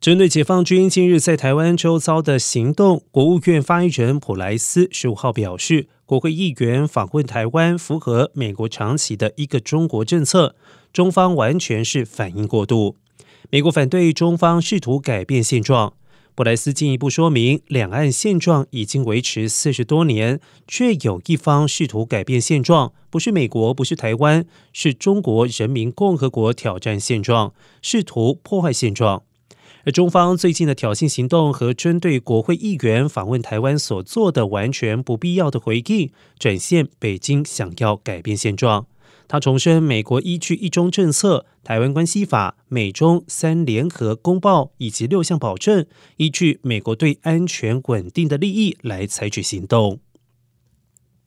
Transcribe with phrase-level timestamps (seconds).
[0.00, 10.54] 针对解放军近日在台湾周遭的行动，国务院发言人普莱斯十五号表示，国会议员访问台湾符合美国长期的一个中国政策，
[10.92, 12.94] 中方完全是反应过度。
[13.50, 15.92] 美国反对中方试图改变现状。
[16.36, 20.38] 布莱斯进一步说明，两岸现状已经维持四十多年，
[20.68, 27.52] 却有一方试图改变现状，不是美国，不是台湾，是中国人民共和国挑战现状，
[27.82, 29.24] 试图破坏现状。
[29.92, 38.86] 中方最近的挑衅行动和针对国会议员访问台湾所做的完全不必要的回应，展现北京想要改变现状。
[39.28, 45.86] 他重申，美国依据一中政策、台湾关系法、美中三联合公报以及六项保证，
[46.16, 50.00] 依据美国对安全稳定的利益来采取行动。